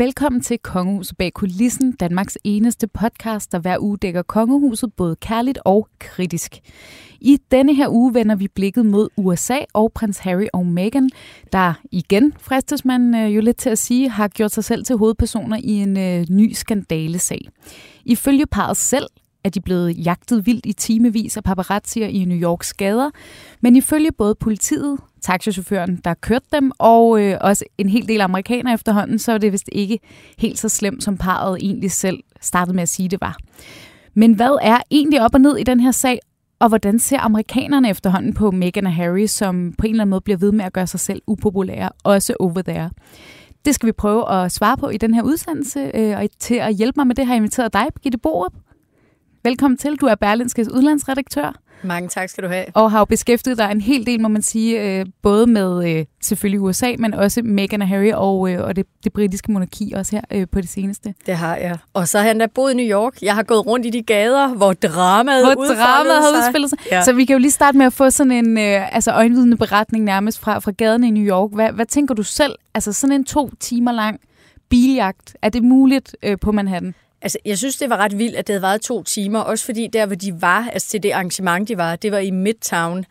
[0.00, 5.58] Velkommen til Kongehuset bag kulissen, Danmarks eneste podcast, der hver uge dækker kongehuset både kærligt
[5.64, 6.60] og kritisk.
[7.20, 11.10] I denne her uge vender vi blikket mod USA og prins Harry og Meghan,
[11.52, 14.96] der igen, fristes man øh, jo lidt til at sige, har gjort sig selv til
[14.96, 17.48] hovedpersoner i en øh, ny skandalesag.
[18.04, 19.06] Ifølge parret selv
[19.44, 23.10] er de blevet jagtet vildt i timevis af paparazzier i New Yorks gader,
[23.60, 28.74] men ifølge både politiet, taxichaufføren, der kørte dem, og øh, også en hel del amerikanere
[28.74, 29.98] efterhånden, så er det vist ikke
[30.38, 33.36] helt så slemt, som parret egentlig selv startede med at sige, det var.
[34.14, 36.18] Men hvad er egentlig op og ned i den her sag,
[36.58, 40.20] og hvordan ser amerikanerne efterhånden på Meghan og Harry, som på en eller anden måde
[40.20, 42.90] bliver ved med at gøre sig selv upopulære, også over there?
[43.64, 46.74] Det skal vi prøve at svare på i den her udsendelse, øh, og til at
[46.74, 48.52] hjælpe mig med det har jeg inviteret dig, Birgitte Borup.
[49.44, 49.96] Velkommen til.
[49.96, 51.54] Du er Berlinskes udlandsredaktør.
[51.82, 52.64] Mange tak skal du have.
[52.74, 56.04] Og har jo beskæftiget dig en hel del, må man sige, øh, både med øh,
[56.22, 60.20] selvfølgelig USA, men også Meghan og Harry og, øh, og det, det britiske monarki også
[60.30, 61.14] her på det seneste.
[61.26, 61.78] Det har jeg.
[61.94, 63.22] Og så har han da boet i New York.
[63.22, 66.78] Jeg har gået rundt i de gader, hvor dramaet hvor dramaet har udspillet sig.
[66.90, 67.02] Ja.
[67.04, 70.38] Så vi kan jo lige starte med at få sådan en altså øjenvidende beretning nærmest
[70.38, 71.50] fra, fra gaden i New York.
[71.54, 72.54] Hvad, hvad tænker du selv?
[72.74, 74.20] Altså sådan en to timer lang
[74.70, 76.94] biljagt, er det muligt øh, på Manhattan?
[77.22, 79.86] Altså, jeg synes, det var ret vildt, at det havde været to timer, også fordi
[79.86, 83.04] der, hvor de var, altså til det arrangement, de var, det var i Midtown.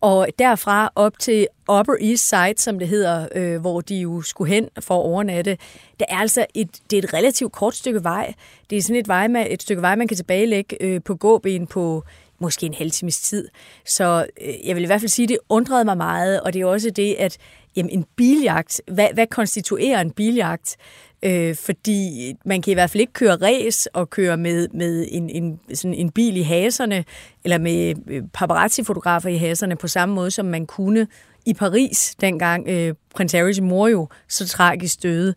[0.00, 1.46] Og derfra op til
[1.78, 5.58] Upper East Side, som det hedder, øh, hvor de jo skulle hen for at overnatte,
[5.98, 8.34] det er altså et, det er et relativt kort stykke vej.
[8.70, 11.66] Det er sådan et, vej, man, et stykke vej, man kan tilbagelægge øh, på gåben
[11.66, 12.04] på
[12.40, 13.48] måske en halv times tid.
[13.86, 16.62] Så øh, jeg vil i hvert fald sige, at det undrede mig meget, og det
[16.62, 17.38] er også det, at
[17.76, 20.76] jamen, en biljagt, hvad, hvad konstituerer en biljagt?
[21.22, 25.30] Øh, fordi man kan i hvert fald ikke køre race og køre med, med en,
[25.30, 27.04] en, sådan en bil i haserne,
[27.44, 31.06] eller med øh, paparazzi-fotografer i haserne, på samme måde som man kunne
[31.46, 35.34] i Paris, dengang øh, prins Harrys mor jo så tragisk døde.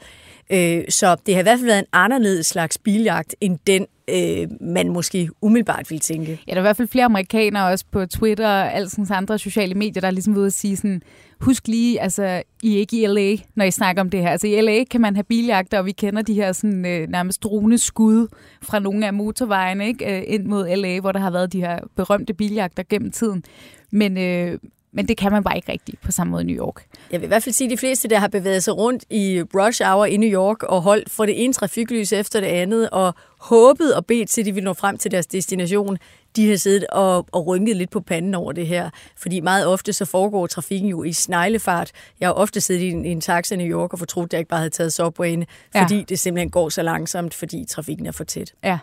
[0.51, 4.47] Øh, så det har i hvert fald været en anderledes slags biljagt, end den, øh,
[4.61, 6.39] man måske umiddelbart ville tænke.
[6.47, 9.75] Ja, der er i hvert fald flere amerikanere også på Twitter og alle andre sociale
[9.75, 11.01] medier, der er ligesom ved at sige sådan,
[11.39, 14.29] husk lige, altså, I er ikke i LA, når I snakker om det her.
[14.29, 17.43] Altså, i LA kan man have biljagter, og vi kender de her sådan, øh, nærmest
[17.43, 18.27] drone skud
[18.61, 20.17] fra nogle af motorvejene ikke?
[20.17, 23.43] Øh, ind mod LA, hvor der har været de her berømte biljagter gennem tiden.
[23.91, 24.59] Men, øh,
[24.93, 26.85] men det kan man bare ikke rigtigt på samme måde i New York.
[27.11, 29.41] Jeg vil i hvert fald sige, at de fleste, der har bevæget sig rundt i
[29.55, 33.13] rush hour i New York og holdt for det ene trafiklys efter det andet og
[33.39, 35.97] håbet og bedt til, at de ville nå frem til deres destination,
[36.35, 38.89] de har siddet og, og rynket lidt på panden over det her.
[39.17, 41.91] Fordi meget ofte så foregår trafikken jo i sneglefart.
[42.19, 44.33] Jeg har ofte siddet i en, i en taxa i New York og fortrudt, at
[44.33, 45.45] jeg ikke bare havde taget subwayen,
[45.77, 46.03] fordi ja.
[46.09, 48.53] det simpelthen går så langsomt, fordi trafikken er for tæt.
[48.63, 48.77] Ja.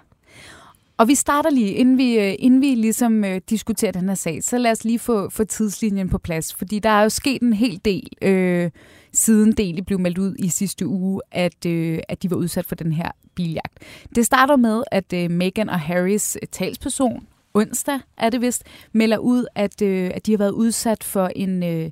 [1.01, 4.45] Og vi starter lige, inden vi, øh, inden vi ligesom øh, diskuterer den her sag,
[4.45, 7.53] så lad os lige få, få tidslinjen på plads, fordi der er jo sket en
[7.53, 8.71] hel del, øh,
[9.13, 12.75] siden Deli blev meldt ud i sidste uge, at, øh, at de var udsat for
[12.75, 13.79] den her biljagt.
[14.15, 19.19] Det starter med, at øh, Meghan og Harrys øh, talsperson, onsdag er det vist, melder
[19.19, 21.91] ud, at, øh, at de har været udsat for en, øh,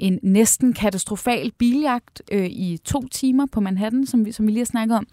[0.00, 4.60] en næsten katastrofal biljagt øh, i to timer på Manhattan, som vi, som vi lige
[4.60, 5.06] har snakket om,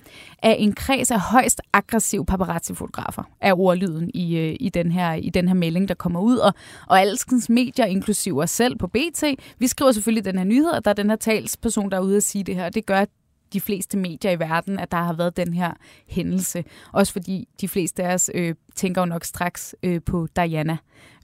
[0.43, 5.29] af en kreds af højst aggressive paparazzi-fotografer, er ordlyden i, øh, i, den her, i
[5.29, 6.37] den her melding, der kommer ud.
[6.37, 6.53] Og,
[6.87, 9.23] og alskens medier, inklusive os selv på BT,
[9.59, 12.17] vi skriver selvfølgelig den her nyhed, og der er den her talsperson, der er ude
[12.17, 12.69] at sige det her.
[12.69, 13.05] Det gør,
[13.53, 15.73] de fleste medier i verden, at der har været den her
[16.07, 16.63] hændelse.
[16.93, 20.77] Også fordi de fleste af os øh, tænker jo nok straks øh, på Diana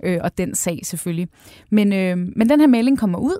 [0.03, 1.27] øh, og den sag selvfølgelig.
[1.69, 3.39] Men, øh, men den her melding kommer ud,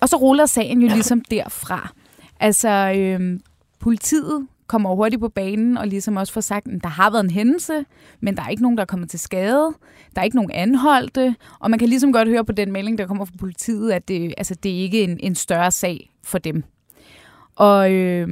[0.00, 1.92] og så ruller sagen jo ligesom derfra.
[2.40, 3.40] Altså, øh,
[3.80, 7.30] politiet kommer hurtigt på banen og ligesom også får sagt, at der har været en
[7.30, 7.84] hændelse,
[8.20, 9.74] men der er ikke nogen, der er kommet til skade.
[10.14, 13.06] Der er ikke nogen anholdte, og man kan ligesom godt høre på den melding, der
[13.06, 16.64] kommer fra politiet, at det, altså, det er ikke en, en større sag for dem.
[17.56, 18.28] Og, øh,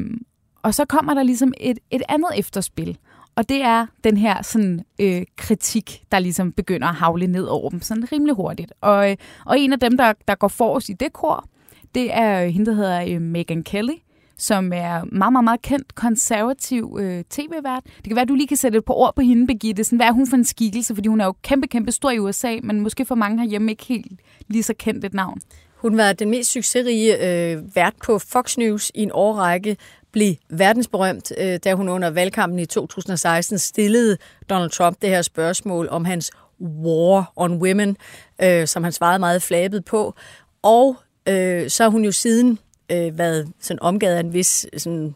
[0.62, 2.98] og så kommer der ligesom et, et andet efterspil.
[3.36, 7.70] Og det er den her sådan, øh, kritik, der ligesom begynder at havle ned over
[7.70, 8.72] dem sådan rimelig hurtigt.
[8.80, 11.48] Og, øh, og en af dem, der, der går forrest i det kor,
[11.96, 13.94] det er øh, hende, der hedder øh, Megan Kelly,
[14.38, 17.84] som er meget, meget, meget kendt konservativ øh, tv-vært.
[17.84, 19.84] Det kan være, at du lige kan sætte et par ord på hende, Birgitte.
[19.84, 20.94] Sådan, hvad er hun for en skikkelse?
[20.94, 23.84] Fordi hun er jo kæmpe, kæmpe stor i USA, men måske for mange herhjemme ikke
[23.84, 25.40] helt lige så kendt et navn.
[25.76, 29.76] Hun var den mest succesrige øh, vært på Fox News i en årrække,
[30.12, 34.16] blev verdensberømt, øh, da hun under valgkampen i 2016 stillede
[34.50, 37.96] Donald Trump det her spørgsmål om hans war on women,
[38.42, 40.14] øh, som han svarede meget flabet på.
[40.62, 40.96] Og
[41.28, 42.58] øh, så har hun jo siden
[42.92, 45.14] øh, været sådan omgivet af en vis sådan,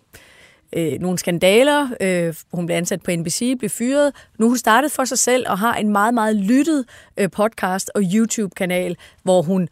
[0.77, 1.89] øh, nogle skandaler.
[2.01, 4.13] Øh, hun blev ansat på NBC, blev fyret.
[4.39, 6.85] Nu har hun startet for sig selv og har en meget, meget lyttet
[7.17, 9.69] øh, podcast og YouTube-kanal, hvor hun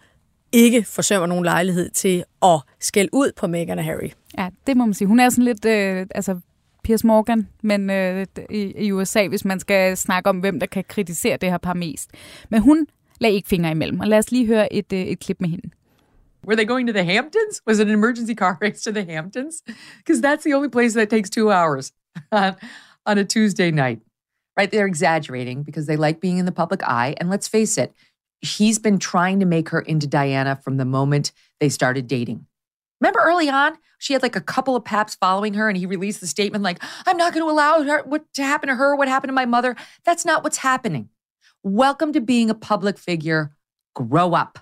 [0.52, 4.11] ikke forsøger nogen lejlighed til at skælde ud på Meghan og Harry.
[4.38, 5.08] Ja, det må man sige.
[5.08, 6.40] Hun er sådan lidt, øh, altså
[6.85, 10.85] Piers Morgan, men øh, i, i USA, hvis man skal snakke om, hvem der kan
[10.88, 12.11] kritisere det her par mest.
[12.49, 12.87] Men hun
[13.20, 15.70] lagde ikke fingre imellem, og lad os lige høre et, øh, et klip med hende.
[16.49, 17.61] Were they going to the Hamptons?
[17.67, 19.62] Was it an emergency car race to the Hamptons?
[19.99, 21.93] Because that's the only place that takes two hours
[22.33, 22.56] on
[23.06, 24.00] a Tuesday night.
[24.56, 24.71] Right?
[24.71, 27.15] They're exaggerating because they like being in the public eye.
[27.19, 27.93] And let's face it,
[28.41, 32.47] he's been trying to make her into Diana from the moment they started dating.
[32.99, 36.21] Remember early on, she had like a couple of paps following her, and he released
[36.21, 38.97] the statement like, "I'm not going to allow her what to happen to her.
[38.97, 39.77] What happened to my mother?
[40.05, 41.11] That's not what's happening.
[41.62, 43.53] Welcome to being a public figure.
[43.95, 44.59] Grow up."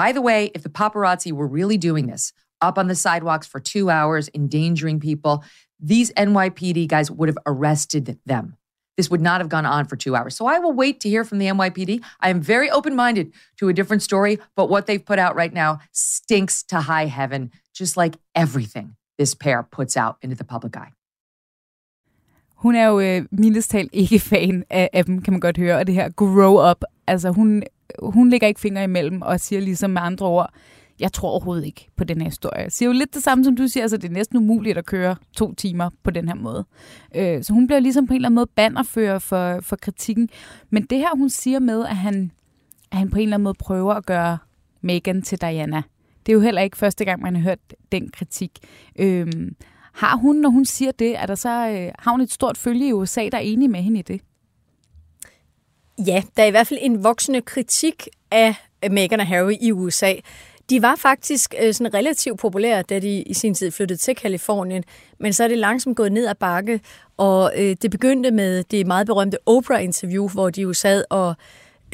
[0.00, 2.32] By the way, if the paparazzi were really doing this
[2.62, 5.44] up on the sidewalks for two hours, endangering people,
[5.78, 8.56] these NYPD guys would have arrested them.
[8.96, 10.34] This would not have gone on for two hours.
[10.34, 12.02] So I will wait to hear from the NYPD.
[12.18, 15.52] I am very open minded to a different story, but what they've put out right
[15.52, 20.78] now stinks to high heaven, just like everything this pair puts out into the public
[20.78, 20.92] eye.
[22.54, 25.76] Hun er jo øh, mildest talt ikke fan af, af dem, kan man godt høre,
[25.76, 26.84] og det her grow up.
[27.06, 27.62] Altså hun,
[28.02, 30.50] hun lægger ikke fingre imellem og siger ligesom med andre ord,
[31.00, 32.62] jeg tror overhovedet ikke på den her historie.
[32.62, 34.86] Jeg siger jo lidt det samme, som du siger, altså det er næsten umuligt at
[34.86, 36.64] køre to timer på den her måde.
[37.14, 40.28] Øh, så hun bliver ligesom på en eller anden måde bannerfører for, for kritikken.
[40.70, 42.30] Men det her, hun siger med, at han,
[42.92, 44.38] at han på en eller anden måde prøver at gøre
[44.80, 45.82] Megan til Diana,
[46.26, 47.58] det er jo heller ikke første gang, man har hørt
[47.92, 48.58] den kritik.
[48.98, 49.26] Øh,
[49.92, 52.88] har hun, når hun siger det, er der så, øh, har hun et stort følge
[52.88, 54.20] i USA, der er enige med hende i det?
[56.06, 58.54] Ja, der er i hvert fald en voksende kritik af
[58.90, 60.14] Meghan og Harry i USA.
[60.70, 64.84] De var faktisk øh, sådan relativt populære, da de i sin tid flyttede til Kalifornien,
[65.18, 66.80] men så er det langsomt gået ned ad bakke,
[67.16, 71.34] og øh, det begyndte med det meget berømte Oprah-interview, hvor de jo sad og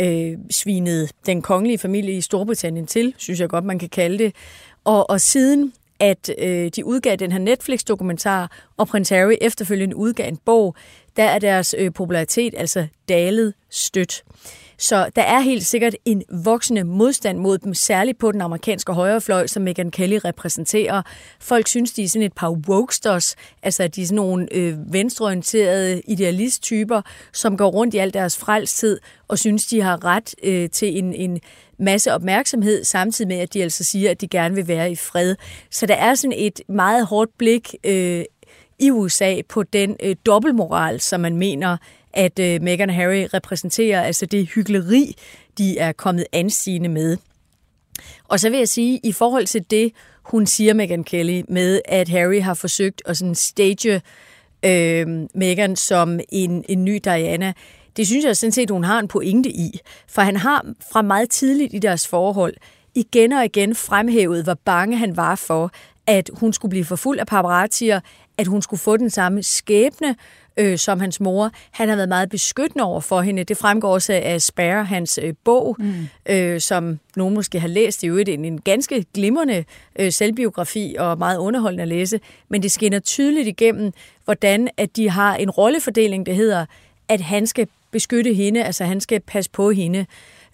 [0.01, 4.35] øh, svinede den kongelige familie i Storbritannien til, synes jeg godt, man kan kalde det.
[4.85, 10.29] Og, og siden at øh, de udgav den her Netflix-dokumentar, og prins Harry efterfølgende udgav
[10.29, 10.75] en bog,
[11.17, 14.23] der er deres øh, popularitet altså dalet stødt.
[14.79, 19.47] Så der er helt sikkert en voksende modstand mod dem, særligt på den amerikanske højrefløj,
[19.47, 21.03] som Megan Kelly repræsenterer.
[21.41, 26.03] Folk synes, de er sådan et par wokesters, altså de er sådan nogle øh, venstreorienterede
[26.09, 27.03] idealisttyper,
[27.33, 28.99] som går rundt i al deres frelstid
[29.29, 31.41] og synes, de har ret øh, til en, en
[31.79, 35.37] masse opmærksomhed, samtidig med, at de altså siger, at de gerne vil være i fred.
[35.71, 38.25] Så der er sådan et meget hårdt blik øh,
[38.79, 41.77] i USA på den øh, dobbeltmoral, som man mener,
[42.13, 45.17] at øh, Meghan og Harry repræsenterer, altså det hyggeleri,
[45.59, 47.17] de er kommet ansigende med.
[48.29, 49.93] Og så vil jeg sige, i forhold til det,
[50.23, 54.03] hun siger, Meghan Kelly, med at Harry har forsøgt at sådan stage
[54.63, 57.53] øh, Meghan som en, en ny Diana,
[57.97, 59.81] det synes jeg sådan set, hun har en pointe i.
[60.09, 62.55] For han har fra meget tidligt i deres forhold
[62.95, 65.71] igen og igen fremhævet, hvor bange han var for,
[66.07, 68.01] at hun skulle blive for fuld af paparazzier,
[68.39, 70.17] at hun skulle få den samme skæbne
[70.57, 71.51] øh, som hans mor.
[71.71, 73.45] Han har været meget beskyttende over for hende.
[73.45, 76.09] Det fremgår også af Spare, hans øh, bog, mm.
[76.29, 78.05] øh, som nogen måske har læst.
[78.05, 79.65] Er jo en, en ganske glimrende
[79.99, 82.21] øh, selvbiografi og meget underholdende at læse.
[82.49, 83.93] Men det skinner tydeligt igennem,
[84.25, 86.67] hvordan at de har en rollefordeling, der hedder,
[87.09, 90.07] at han skal beskytte hende, altså han skal passe på hende.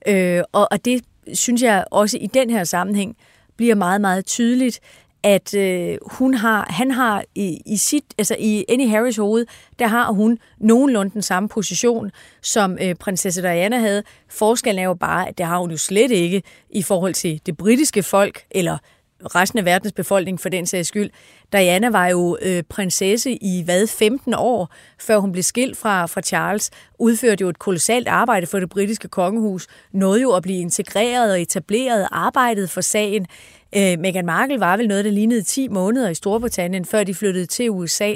[0.06, 3.16] Øh, og, og det synes jeg også i den her sammenhæng
[3.56, 4.80] bliver meget, meget tydeligt,
[5.24, 9.46] at øh, hun har, han har i, i sit, altså i Annie Harris hoved,
[9.78, 12.10] der har hun nogenlunde den samme position,
[12.42, 14.02] som øh, prinsesse Diana havde.
[14.28, 17.56] Forskellen er jo bare, at det har hun jo slet ikke i forhold til det
[17.56, 18.78] britiske folk, eller
[19.24, 21.10] resten af verdens befolkning for den sags skyld.
[21.52, 26.20] Diana var jo øh, prinsesse i hvad 15 år, før hun blev skilt fra, fra
[26.20, 31.32] Charles, udførte jo et kolossalt arbejde for det britiske kongehus, nåede jo at blive integreret
[31.32, 33.26] og etableret, arbejdet for sagen.
[33.76, 37.46] Øh, Meghan Markle var vel noget, der lignede 10 måneder i Storbritannien, før de flyttede
[37.46, 38.14] til USA,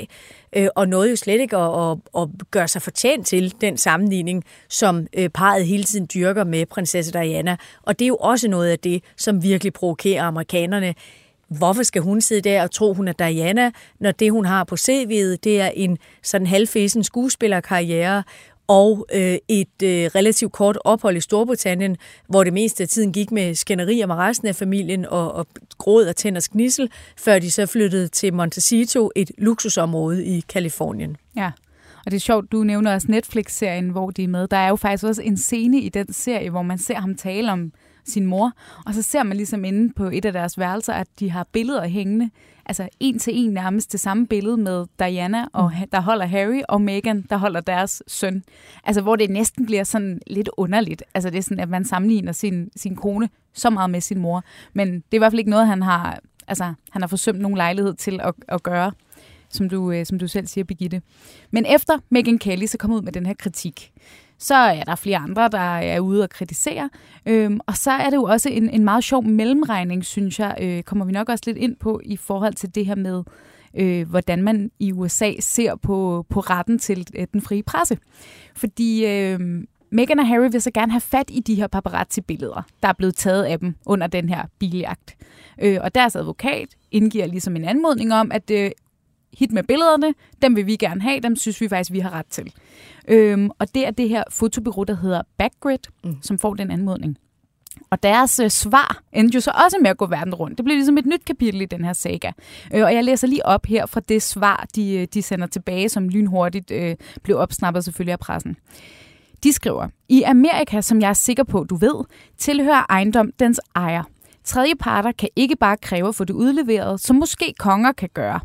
[0.56, 4.44] øh, og nåede jo slet ikke at, at, at gøre sig fortjent til den sammenligning,
[4.68, 7.56] som øh, parret hele tiden dyrker med prinsesse Diana.
[7.82, 10.94] Og det er jo også noget af det, som virkelig provokerer amerikanerne
[11.48, 14.74] hvorfor skal hun sidde der og tro, hun er Diana, når det, hun har på
[14.74, 18.22] CV'et, det er en sådan halvfæsen skuespillerkarriere,
[18.68, 21.96] og øh, et øh, relativt kort ophold i Storbritannien,
[22.28, 25.46] hvor det meste af tiden gik med skænderier med resten af familien og, og
[25.78, 31.16] gråd og tænders gnissel, før de så flyttede til Montecito, et luksusområde i Kalifornien.
[31.36, 31.50] Ja,
[32.06, 34.48] og det er sjovt, du nævner også Netflix-serien, hvor de er med.
[34.48, 37.52] Der er jo faktisk også en scene i den serie, hvor man ser ham tale
[37.52, 37.72] om
[38.06, 38.52] sin mor,
[38.86, 41.86] og så ser man ligesom inde på et af deres værelser, at de har billeder
[41.86, 42.30] hængende,
[42.66, 45.88] altså en til en nærmest det samme billede med Diana, og mm.
[45.92, 48.42] der holder Harry, og Meghan, der holder deres søn.
[48.84, 51.02] Altså hvor det næsten bliver sådan lidt underligt.
[51.14, 54.44] Altså det er sådan, at man sammenligner sin, sin kone så meget med sin mor.
[54.72, 57.56] Men det er i hvert fald ikke noget, han har, altså, han har forsømt nogen
[57.56, 58.92] lejlighed til at, at gøre
[59.48, 61.02] som du, øh, som du selv siger, Birgitte.
[61.50, 63.92] Men efter Meghan Kelly så kom ud med den her kritik,
[64.38, 66.90] så er der flere andre, der er ude og kritisere.
[67.26, 70.82] Øhm, og så er det jo også en, en meget sjov mellemregning, synes jeg, øh,
[70.82, 73.22] kommer vi nok også lidt ind på i forhold til det her med,
[73.74, 77.98] øh, hvordan man i USA ser på, på retten til øh, den frie presse.
[78.54, 79.40] Fordi øh,
[79.90, 83.16] Meghan og Harry vil så gerne have fat i de her paparazzi-billeder, der er blevet
[83.16, 85.16] taget af dem under den her biljagt.
[85.62, 88.70] Øh, og deres advokat indgiver ligesom en anmodning om, at øh,
[89.36, 92.26] hit med billederne, dem vil vi gerne have, dem synes vi faktisk, vi har ret
[92.26, 92.52] til.
[93.08, 96.16] Øhm, og det er det her fotobureau, der hedder Backgrid, mm.
[96.22, 97.18] som får den anmodning.
[97.90, 100.58] Og deres øh, svar endte jo så også med at gå verden rundt.
[100.58, 102.30] Det blev ligesom et nyt kapitel i den her saga.
[102.74, 105.88] Øh, og jeg læser lige op her fra det svar, de, øh, de sender tilbage,
[105.88, 108.56] som lynhurtigt øh, blev opsnappet selvfølgelig af pressen.
[109.44, 112.04] De skriver, i Amerika, som jeg er sikker på, du ved,
[112.38, 114.02] tilhører ejendom dens ejer.
[114.44, 118.40] Tredje parter kan ikke bare kræve at få det udleveret, som måske konger kan gøre.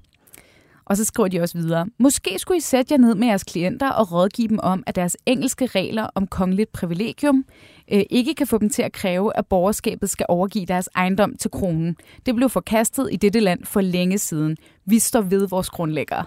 [0.91, 3.89] Og så skriver de også videre, måske skulle I sætte jer ned med jeres klienter
[3.89, 7.45] og rådgive dem om, at deres engelske regler om kongeligt privilegium
[7.91, 11.51] øh, ikke kan få dem til at kræve, at borgerskabet skal overgive deres ejendom til
[11.51, 11.95] kronen.
[12.25, 14.57] Det blev forkastet i dette land for længe siden.
[14.85, 16.25] Vi står ved vores grundlæggere.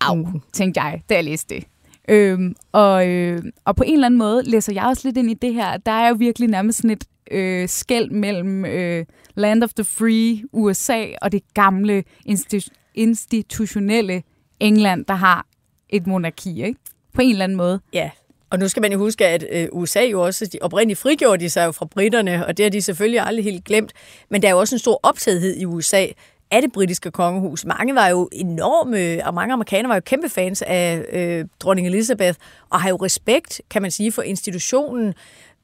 [0.00, 1.64] Au, tænkte jeg, da jeg læste det.
[2.08, 5.34] Øhm, og, øh, og på en eller anden måde læser jeg også lidt ind i
[5.34, 5.76] det her.
[5.76, 9.04] Der er jo virkelig nærmest sådan et øh, skæld mellem øh,
[9.34, 14.22] Land of the Free, USA, og det gamle institu- institutionelle
[14.60, 15.46] England, der har
[15.88, 16.80] et monarki, ikke?
[17.14, 17.80] På en eller anden måde.
[17.92, 18.10] Ja,
[18.50, 21.50] og nu skal man jo huske, at øh, USA jo også, de oprindeligt frigjorde de
[21.50, 23.92] sig jo fra britterne, og det har de selvfølgelig aldrig helt glemt.
[24.30, 26.06] Men der er jo også en stor optagethed i USA
[26.50, 27.64] af det britiske kongehus.
[27.64, 32.38] Mange var jo enorme, og mange amerikanere var jo kæmpe fans af øh, dronning Elizabeth,
[32.70, 35.14] og har jo respekt, kan man sige, for institutionen.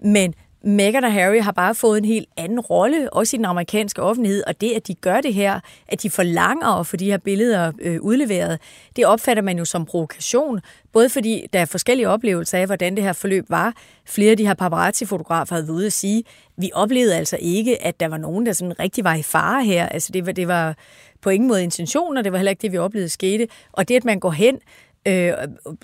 [0.05, 4.03] Men Meghan og Harry har bare fået en helt anden rolle, også i den amerikanske
[4.03, 7.19] offentlighed, og det, at de gør det her, at de forlanger at få de her
[7.19, 8.61] billeder øh, udleveret,
[8.97, 10.61] det opfatter man jo som provokation,
[10.93, 13.75] både fordi der er forskellige oplevelser af, hvordan det her forløb var.
[14.05, 16.25] Flere af de her paparazzi-fotografer havde været ude at sige,
[16.57, 19.89] vi oplevede altså ikke, at der var nogen, der sådan rigtig var i fare her.
[19.89, 20.77] Altså det var, det var
[21.21, 23.49] på ingen måde intentioner, det var heller ikke det, vi oplevede skete.
[23.73, 24.59] Og det, at man går hen
[25.07, 25.33] øh,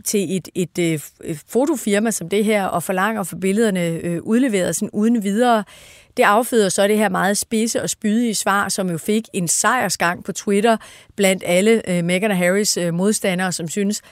[0.04, 4.76] til et, et, øh, et fotofirma som det her og forlanger for billederne øh, udleveret
[4.76, 5.64] sådan uden videre,
[6.16, 10.24] det afføder så det her meget spidse og spydige svar, som jo fik en sejrsgang
[10.24, 10.76] på Twitter
[11.16, 14.02] blandt alle øh, Meghan og Harrys øh, modstandere, som synes,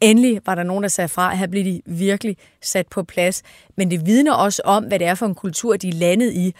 [0.00, 3.42] endelig var der nogen, der sagde fra, her blev de virkelig sat på plads.
[3.76, 6.54] Men det vidner også om, hvad det er for en kultur, de er landet i,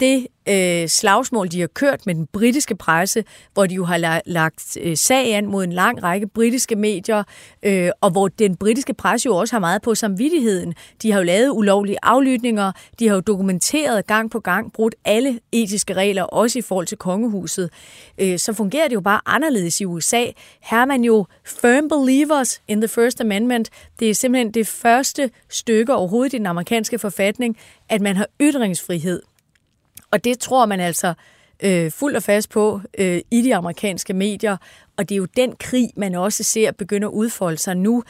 [0.00, 3.24] det øh, slagsmål, de har kørt med den britiske presse,
[3.54, 7.22] hvor de jo har lagt øh, sag an mod en lang række britiske medier,
[7.62, 10.74] øh, og hvor den britiske presse jo også har meget på samvittigheden.
[11.02, 15.40] De har jo lavet ulovlige aflytninger, de har jo dokumenteret gang på gang, brudt alle
[15.52, 17.70] etiske regler, også i forhold til kongehuset.
[18.18, 20.24] Øh, så fungerer det jo bare anderledes i USA.
[20.60, 23.70] Her er man jo firm believers in the First Amendment.
[24.00, 27.56] Det er simpelthen det første stykke overhovedet i den amerikanske forfatning,
[27.88, 29.22] at man har ytringsfrihed.
[30.16, 31.14] Og det tror man altså
[31.62, 34.56] øh, fuldt og fast på øh, i de amerikanske medier,
[34.96, 38.02] og det er jo den krig, man også ser begynde at udfolde sig nu.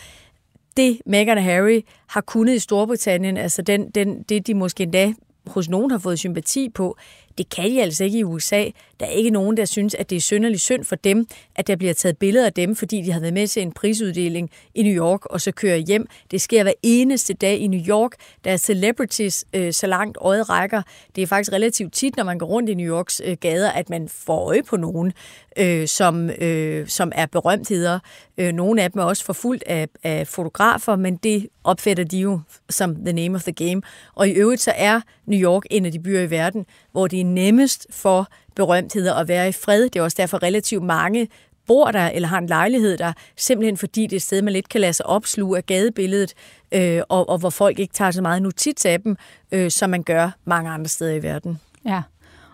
[0.77, 5.13] Det Meghan og Harry har kunnet i Storbritannien, altså den, den, det de måske endda
[5.47, 6.97] hos nogen har fået sympati på,
[7.39, 8.65] det kan de altså ikke i USA.
[9.01, 11.77] Der er ikke nogen, der synes, at det er synderligt synd for dem, at der
[11.77, 14.93] bliver taget billeder af dem, fordi de har været med til en prisuddeling i New
[15.05, 16.07] York, og så kører hjem.
[16.31, 18.13] Det sker hver eneste dag i New York.
[18.45, 20.83] Der er celebrities øh, så langt øjet rækker.
[21.17, 23.91] Det er faktisk relativt tit, når man går rundt i New Yorks øh, gader, at
[23.91, 25.13] man får øje på nogen,
[25.57, 27.99] øh, som, øh, som er berømtheder.
[28.39, 32.41] Øh, nogle af dem er også forfulgt af, af fotografer, men det opfatter de jo
[32.71, 33.83] som the name of the game.
[34.15, 36.67] Og i øvrigt så er New York en af de byer i verden,
[36.97, 39.83] hvor det er nemmest for berømtheder at være i fred.
[39.83, 41.29] Det er også derfor relativt mange
[41.67, 44.69] bor der eller har en lejlighed der, simpelthen fordi det er et sted, man lidt
[44.69, 46.35] kan lade sig opsluge af gadebilledet,
[46.73, 49.17] øh, og, og hvor folk ikke tager så meget notits af dem,
[49.53, 51.61] øh, som man gør mange andre steder i verden.
[51.85, 52.03] Ja,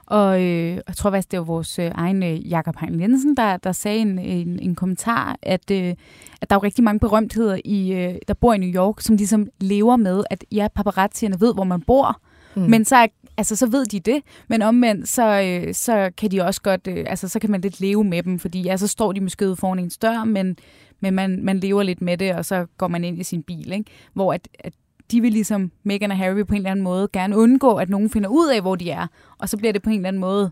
[0.06, 3.56] Og øh, jeg tror faktisk, det var vores øh, egen øh, Jakob Hein Jensen, der,
[3.56, 5.94] der sagde en, en, en kommentar, at, øh,
[6.40, 9.16] at der er jo rigtig mange berømtheder, i, øh, der bor i New York, som
[9.16, 12.20] ligesom lever med, at ja, paparazzierne ved, hvor man bor,
[12.56, 12.62] mm.
[12.62, 16.62] men så altså så ved de det, men omvendt, så, øh, så kan de også
[16.62, 19.20] godt, øh, altså så kan man lidt leve med dem, fordi ja, så står de
[19.20, 20.56] måske foran en stør, men,
[21.00, 23.72] men man, man lever lidt med det, og så går man ind i sin bil,
[23.72, 23.90] ikke?
[24.14, 24.72] hvor at, at
[25.10, 28.10] de vil ligesom, Meghan og Harry på en eller anden måde, gerne undgå, at nogen
[28.10, 29.06] finder ud af, hvor de er,
[29.38, 30.50] og så bliver det på en eller anden måde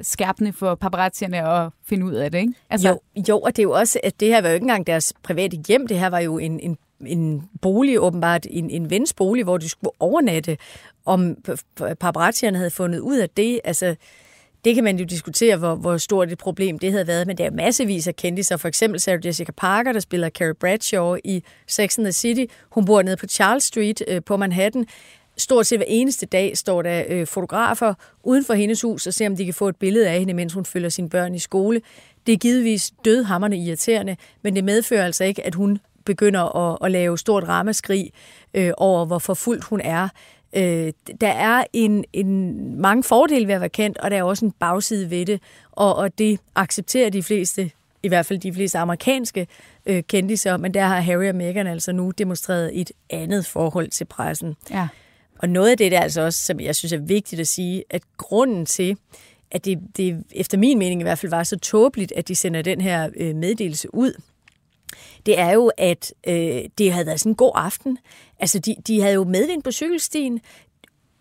[0.00, 2.52] skærpende for paparazzierne at finde ud af det, ikke?
[2.70, 2.88] Altså...
[2.88, 5.12] Jo, jo, og det er jo også, at det her var jo ikke engang deres
[5.22, 6.76] private hjem, det her var jo en, en
[7.06, 10.56] en bolig, åbenbart en, en vens bolig, hvor de skulle overnatte.
[11.04, 11.36] Om
[12.00, 13.96] paparazzierne havde fundet ud af det, altså
[14.64, 17.44] det kan man jo diskutere, hvor, hvor stort et problem det havde været, men der
[17.44, 18.56] er massevis af kendiser.
[18.56, 22.44] For eksempel Sarah Jessica Parker, der spiller Carrie Bradshaw i Sex and the City.
[22.70, 24.86] Hun bor nede på Charles Street øh, på Manhattan.
[25.36, 29.26] Stort set hver eneste dag står der øh, fotografer uden for hendes hus og ser,
[29.26, 31.80] om de kan få et billede af hende, mens hun følger sine børn i skole.
[32.26, 35.78] Det er givetvis dødhammerne irriterende, men det medfører altså ikke, at hun
[36.08, 38.12] begynder at, at lave stort ramaskrig
[38.54, 40.08] øh, over, hvor forfulgt hun er.
[40.56, 44.44] Øh, der er en, en mange fordele ved at være kendt, og der er også
[44.44, 45.40] en bagside ved det,
[45.72, 47.70] og, og det accepterer de fleste,
[48.02, 49.46] i hvert fald de fleste amerikanske
[49.86, 54.04] øh, kendiser, men der har Harry og Meghan altså nu demonstreret et andet forhold til
[54.04, 54.56] pressen.
[54.70, 54.88] Ja.
[55.38, 57.84] Og noget af det der er altså også, som jeg synes er vigtigt at sige,
[57.90, 58.96] at grunden til,
[59.50, 62.62] at det, det efter min mening i hvert fald var så tåbeligt, at de sender
[62.62, 64.12] den her øh, meddelelse ud,
[65.26, 67.98] det er jo, at øh, det havde været sådan en god aften.
[68.38, 70.40] Altså, de, de havde jo medvind på cykelstien.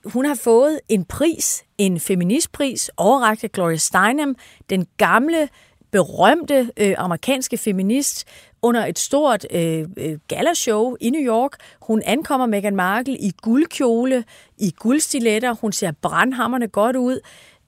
[0.06, 4.36] Hun har fået en pris, en feministpris, overragt af Gloria Steinem,
[4.70, 5.50] den gamle,
[5.92, 8.28] berømte øh, amerikanske feminist,
[8.62, 11.52] under et stort øh, øh galashow i New York.
[11.82, 14.24] Hun ankommer Meghan Markle i guldkjole,
[14.58, 15.54] i guldstiletter.
[15.54, 17.20] Hun ser brandhammerne godt ud.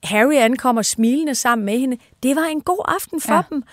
[0.03, 1.97] Harry ankommer smilende sammen med hende.
[2.23, 3.41] Det var en god aften for ja.
[3.49, 3.63] dem.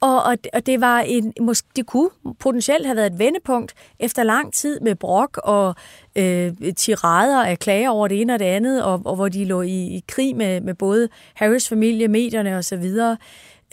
[0.00, 4.22] Og, og, og det var en, måske, det kunne potentielt have været et vendepunkt efter
[4.22, 5.74] lang tid med brok og
[6.16, 9.62] øh, tirader af klager over det ene og det andet, og, og hvor de lå
[9.62, 11.08] i, i krig med, med både
[11.42, 12.84] Harris' familie, medierne osv.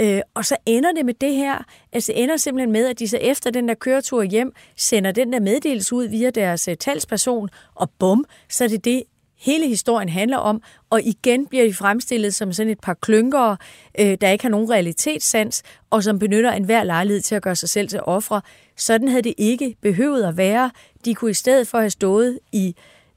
[0.01, 1.63] Øh, og så ender det med det her.
[1.93, 5.33] Altså det ender simpelthen med, at de så efter den der køretur hjem, sender den
[5.33, 9.03] der meddelelse ud via deres uh, talsperson, og bum, så er det det,
[9.43, 13.55] hele historien handler om, og igen bliver de fremstillet som sådan et par klynker,
[13.99, 17.69] øh, der ikke har nogen realitetssans, og som benytter enhver lejlighed til at gøre sig
[17.69, 18.41] selv til ofre.
[18.75, 20.71] Sådan havde det ikke behøvet at være.
[21.05, 22.75] De kunne i stedet for have stået i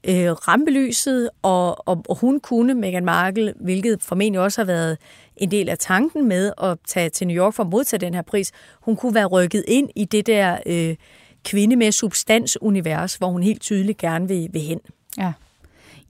[0.08, 4.98] øh, rampelyset, og, og, og hun kunne, Meghan Markle, hvilket formentlig også har været
[5.36, 8.22] en del af tanken med at tage til New York for at modtage den her
[8.22, 10.96] pris, hun kunne være rykket ind i det der øh,
[11.44, 14.80] kvinde med substansunivers, hvor hun helt tydeligt gerne vil, vil hen.
[15.18, 15.32] Ja.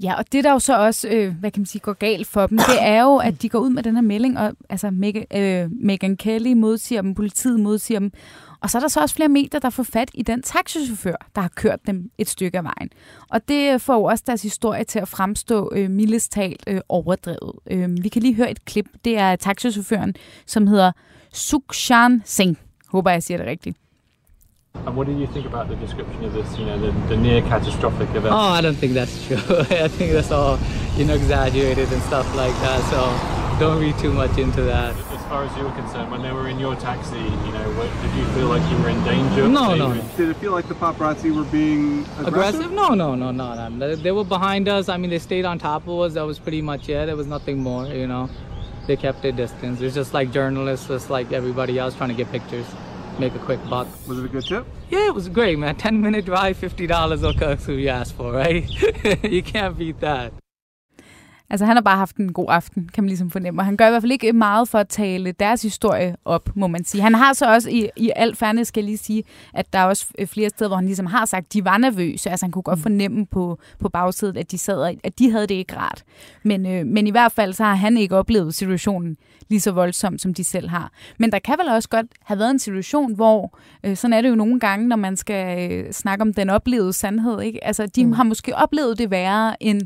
[0.03, 2.47] Ja, og det der jo så også, øh, hvad kan man sige, går galt for
[2.47, 5.37] dem, det er jo, at de går ud med den her melding, og altså Meg-
[5.39, 8.13] øh, Megan Kelly modsiger dem, politiet modsiger dem,
[8.61, 11.41] og så er der så også flere medier, der får fat i den taxichauffør, der
[11.41, 12.91] har kørt dem et stykke af vejen.
[13.31, 17.53] Og det får jo også deres historie til at fremstå øh, mildest talt øh, overdrevet.
[17.71, 18.87] Øh, vi kan lige høre et klip.
[19.05, 20.15] Det er taxichaufføren,
[20.47, 20.93] som hedder
[21.33, 22.57] Sukshan Singh.
[22.89, 23.77] Håber, jeg siger det rigtigt.
[24.87, 27.43] And what do you think about the description of this, you know, the, the near
[27.43, 28.27] catastrophic event?
[28.35, 29.37] Oh, I don't think that's true.
[29.39, 30.59] I think that's all,
[30.97, 32.81] you know, exaggerated and stuff like that.
[32.91, 34.95] So don't read too much into that.
[34.95, 38.15] As far as you're concerned, when they were in your taxi, you know, what, did
[38.15, 39.49] you feel like you were in danger?
[39.49, 40.09] No, no, no.
[40.17, 42.27] Did it feel like the paparazzi were being aggressive?
[42.29, 42.71] Aggressive?
[42.73, 43.97] No, no, no, no, no.
[43.97, 44.89] They were behind us.
[44.89, 46.15] I mean, they stayed on top of us.
[46.15, 47.07] That was pretty much it.
[47.07, 48.31] There was nothing more, you know.
[48.87, 49.81] They kept their distance.
[49.81, 52.67] It was just like journalists, just like everybody else trying to get pictures.
[53.19, 53.89] Make a quick buck.
[54.07, 54.67] Was it a good trip?
[54.91, 55.77] Yeah, it was great, man.
[55.77, 58.69] 10 minute drive, $50 will cook who you asked for, right?
[59.25, 60.33] you can't beat that.
[61.51, 63.61] Altså, han har bare haft en god aften, kan man ligesom fornemme.
[63.61, 66.67] Og han gør i hvert fald ikke meget for at tale deres historie op, må
[66.67, 67.03] man sige.
[67.03, 69.85] Han har så også, i, i al fairness skal jeg lige sige, at der er
[69.85, 72.31] også flere steder, hvor han ligesom har sagt, at de var nervøse.
[72.31, 72.83] Altså, han kunne godt mm.
[72.83, 76.03] fornemme på, på bagsiden, at de sad at de havde det ikke rart.
[76.43, 79.17] Men, øh, men i hvert fald, så har han ikke oplevet situationen
[79.49, 80.93] lige så voldsomt, som de selv har.
[81.19, 84.29] Men der kan vel også godt have været en situation, hvor, øh, sådan er det
[84.29, 87.65] jo nogle gange, når man skal øh, snakke om den oplevede sandhed, ikke?
[87.65, 88.13] Altså, de mm.
[88.13, 89.83] har måske oplevet det værre end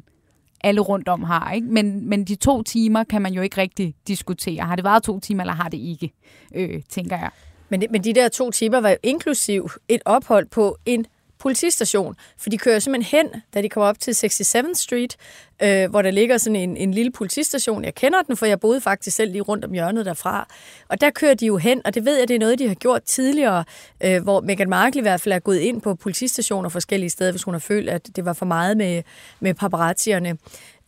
[0.65, 1.53] alle rundt om har.
[1.53, 1.67] Ikke?
[1.67, 4.63] Men, men de to timer kan man jo ikke rigtig diskutere.
[4.63, 6.13] Har det været to timer, eller har det ikke,
[6.55, 7.31] øh, tænker jeg.
[7.69, 11.07] Men, men de der to timer var jo inklusiv et ophold på en
[11.41, 15.17] politistation, for de kører simpelthen hen, da de kommer op til 67th Street,
[15.63, 17.85] øh, hvor der ligger sådan en, en lille politistation.
[17.85, 20.49] Jeg kender den, for jeg boede faktisk selv lige rundt om hjørnet derfra.
[20.89, 22.75] Og der kører de jo hen, og det ved jeg, det er noget, de har
[22.75, 23.65] gjort tidligere,
[24.05, 27.43] øh, hvor Meghan Markle i hvert fald er gået ind på politistationer forskellige steder, hvis
[27.43, 29.03] hun har følt, at det var for meget med,
[29.41, 30.37] med paparazzierne.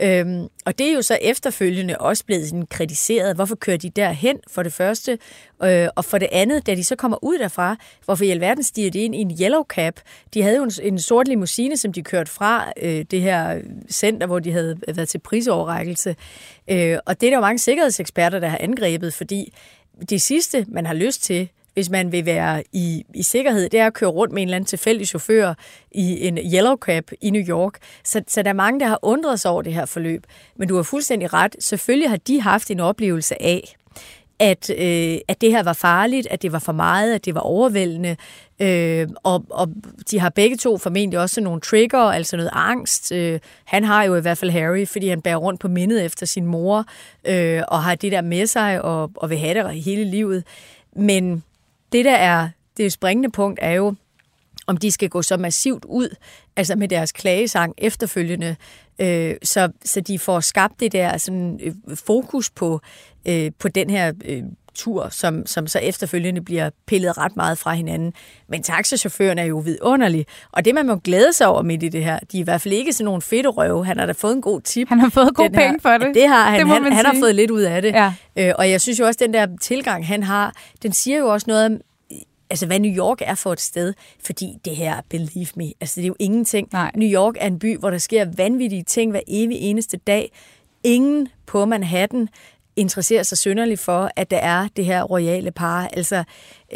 [0.02, 3.34] Øhm, og det er jo så efterfølgende også blevet sådan kritiseret.
[3.34, 5.18] Hvorfor kører de derhen, for det første?
[5.64, 8.90] Øh, og for det andet, da de så kommer ud derfra, hvorfor i alverden stiger
[8.90, 10.00] de ind i en yellow cap?
[10.34, 13.60] De havde jo en, en sort limousine, som de kørte fra øh, det her
[13.90, 16.16] center, hvor de havde været til prisoverrækkelse.
[16.70, 19.54] Øh, og det er der jo mange sikkerhedseksperter, der har angrebet, fordi
[20.10, 23.86] det sidste, man har lyst til, hvis man vil være i, i sikkerhed, det er
[23.86, 25.54] at køre rundt med en eller anden tilfældig chauffør
[25.92, 27.78] i en yellow cab i New York.
[28.04, 30.26] Så, så der er mange, der har undret sig over det her forløb.
[30.56, 31.56] Men du har fuldstændig ret.
[31.60, 33.74] Selvfølgelig har de haft en oplevelse af,
[34.38, 37.40] at, øh, at det her var farligt, at det var for meget, at det var
[37.40, 38.16] overvældende.
[38.60, 39.68] Øh, og, og
[40.10, 43.12] de har begge to formentlig også nogle trigger, altså noget angst.
[43.12, 46.26] Øh, han har jo i hvert fald Harry, fordi han bærer rundt på mindet efter
[46.26, 46.84] sin mor,
[47.24, 50.44] øh, og har det der med sig, og, og vil have det hele livet.
[50.96, 51.42] Men
[51.92, 53.94] det, der er det springende punkt, er jo,
[54.66, 56.16] om de skal gå så massivt ud,
[56.56, 58.56] altså med deres klagesang efterfølgende,
[58.98, 62.80] øh, så, så de får skabt det der sådan, øh, fokus på,
[63.28, 64.42] øh, på den her øh,
[64.74, 68.12] tur, som, som så efterfølgende bliver pillet ret meget fra hinanden.
[68.48, 72.04] Men taxachaufføren er jo vidunderlig, og det man må glæde sig over midt i det
[72.04, 73.86] her, de er i hvert fald ikke sådan nogle fedte røve.
[73.86, 74.88] Han har da fået en god tip.
[74.88, 76.14] Han har fået god penge for det.
[76.14, 76.60] Det har han.
[76.60, 77.92] Det han, han har fået lidt ud af det.
[77.92, 78.14] Ja.
[78.36, 81.44] Øh, og jeg synes jo også, den der tilgang, han har, den siger jo også
[81.48, 81.80] noget om,
[82.50, 86.04] altså hvad New York er for et sted, fordi det her, believe me, altså det
[86.04, 86.68] er jo ingenting.
[86.72, 86.90] Nej.
[86.94, 90.32] New York er en by, hvor der sker vanvittige ting hver evig eneste dag.
[90.84, 92.28] Ingen på Manhattan
[92.76, 95.86] interesserer sig synderligt for, at der er det her royale par.
[95.92, 96.24] Altså,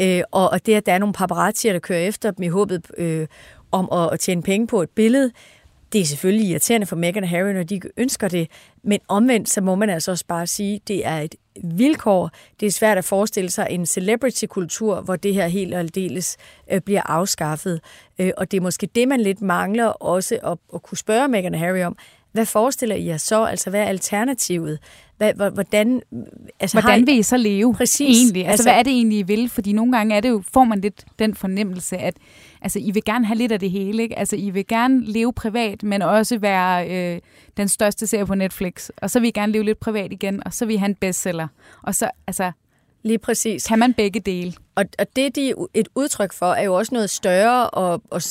[0.01, 2.85] øh, og, og det, at der er nogle paparazzier, der kører efter dem i håbet
[2.97, 3.27] øh,
[3.71, 5.31] om at, at tjene penge på et billede,
[5.93, 8.47] det er selvfølgelig irriterende for Meghan og Harry, når de ønsker det,
[8.83, 12.29] men omvendt, så må man altså også bare sige, at det er et vilkår.
[12.59, 16.37] Det er svært at forestille sig en celebrity-kultur, hvor det her helt og aldeles
[16.71, 17.81] øh, bliver afskaffet.
[18.19, 21.53] Øh, og det er måske det, man lidt mangler også at, at kunne spørge Meghan
[21.53, 21.97] og Harry om.
[22.37, 23.43] Hvad forestiller I jer så?
[23.43, 24.79] Altså, hvad er alternativet?
[25.17, 26.01] Hvad, hvordan
[26.59, 28.17] altså, hvordan vil I så leve Præcis.
[28.17, 28.41] egentlig?
[28.41, 29.49] Altså, altså, hvad er det egentlig, I vil?
[29.49, 32.15] Fordi nogle gange er det jo, får man lidt den fornemmelse, at
[32.61, 34.03] altså, I vil gerne have lidt af det hele.
[34.03, 34.19] Ikke?
[34.19, 37.19] Altså, I vil gerne leve privat, men også være øh,
[37.57, 38.89] den største serie på Netflix.
[38.97, 40.95] Og så vil I gerne leve lidt privat igen, og så vil I have en
[40.95, 41.47] bestseller.
[41.83, 42.51] Og så, altså,
[43.07, 43.67] Lige præcis.
[43.67, 44.53] Kan man begge dele?
[44.75, 48.21] Og, og det, de er et udtryk for, er jo også noget større og, og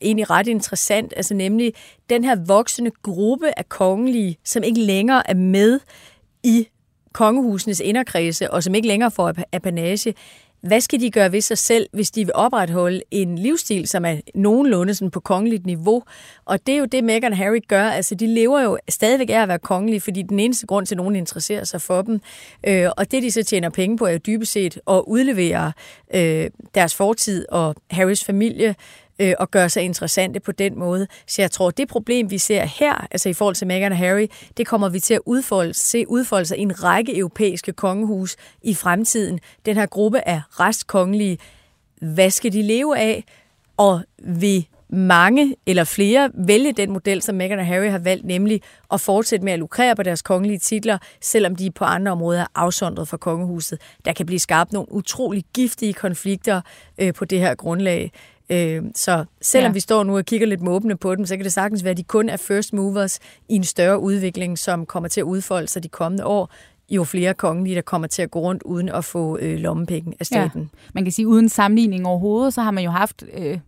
[0.00, 1.72] egentlig ret interessant, altså nemlig
[2.10, 5.80] den her voksende gruppe af kongelige, som ikke længere er med
[6.44, 6.68] i
[7.12, 10.14] kongehusenes inderkredse, og som ikke længere får apanage,
[10.66, 14.16] hvad skal de gøre ved sig selv, hvis de vil opretholde en livsstil, som er
[14.34, 16.02] nogenlunde sådan på kongeligt niveau?
[16.44, 17.84] Og det er jo det, Meghan og Harry gør.
[17.84, 20.96] Altså, de lever jo stadigvæk af at være kongelige, fordi den eneste grund til, at
[20.96, 22.20] nogen interesserer sig for dem.
[22.66, 25.72] Øh, og det, de så tjener penge på, er jo dybest set at udlevere
[26.14, 28.74] øh, deres fortid og Harrys familie
[29.18, 31.06] øh, og gøre sig interessante på den måde.
[31.26, 34.26] Så jeg tror, det problem, vi ser her, altså i forhold til Meghan og Harry,
[34.56, 38.74] det kommer vi til at udfolde, se udfolde sig i en række europæiske kongehus i
[38.74, 39.40] fremtiden.
[39.66, 41.38] Den her gruppe af restkongelige,
[42.00, 43.24] hvad skal de leve af?
[43.76, 48.60] Og vi mange eller flere vælge den model, som Meghan og Harry har valgt, nemlig
[48.92, 52.46] at fortsætte med at lukrere på deres kongelige titler, selvom de på andre områder er
[52.54, 53.80] afsondret fra kongehuset.
[54.04, 56.60] Der kan blive skabt nogle utrolig giftige konflikter
[56.98, 58.12] øh, på det her grundlag.
[58.50, 59.72] Øh, så selvom ja.
[59.72, 61.96] vi står nu og kigger lidt måbende på dem, så kan det sagtens være, at
[61.96, 65.82] de kun er first movers i en større udvikling, som kommer til at udfolde sig
[65.82, 66.50] de kommende år,
[66.90, 70.26] jo flere kongelige, der kommer til at gå rundt uden at få øh, lommepenge af
[70.26, 70.60] staten.
[70.60, 70.78] Ja.
[70.94, 73.58] Man kan sige, uden sammenligning overhovedet, så har man jo haft øh,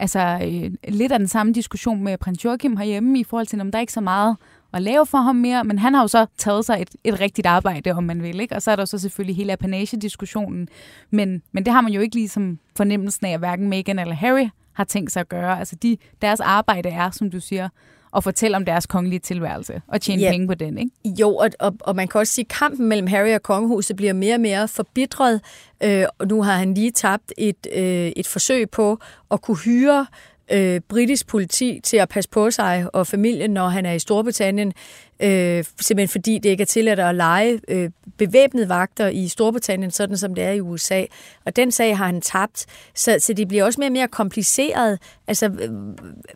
[0.00, 3.70] altså, øh, lidt af den samme diskussion med prins Joachim herhjemme, i forhold til, om
[3.70, 4.36] der er ikke så meget
[4.74, 7.46] at lave for ham mere, men han har jo så taget sig et, et rigtigt
[7.46, 8.40] arbejde, om man vil.
[8.40, 8.54] Ikke?
[8.54, 10.68] Og så er der så selvfølgelig hele apanage-diskussionen,
[11.10, 14.48] men, men det har man jo ikke ligesom fornemmelsen af, at hverken Meghan eller Harry
[14.72, 15.58] har tænkt sig at gøre.
[15.58, 17.68] Altså de, deres arbejde er, som du siger,
[18.16, 20.30] at fortælle om deres kongelige tilværelse og tjene ja.
[20.30, 20.90] penge på den, ikke?
[21.20, 24.12] Jo, og, og, og man kan også sige, at kampen mellem Harry og kongehuset bliver
[24.12, 25.40] mere og mere forbitret.
[25.82, 28.98] Øh, og nu har han lige tabt et, øh, et forsøg på
[29.30, 30.06] at kunne hyre
[30.52, 34.72] øh, britisk politi til at passe på sig og familien, når han er i Storbritannien,
[35.20, 40.16] øh, simpelthen fordi det ikke er tilladt at lege øh, bevæbnede vagter i Storbritannien, sådan
[40.16, 41.04] som det er i USA.
[41.44, 44.98] Og den sag har han tabt, så, så det bliver også mere og mere kompliceret.
[45.26, 45.70] Altså, øh,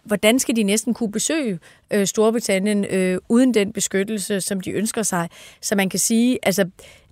[0.05, 1.59] hvordan skal de næsten kunne besøge
[1.91, 5.29] øh, Storbritannien øh, uden den beskyttelse, som de ønsker sig?
[5.61, 6.71] Så man kan sige, altså,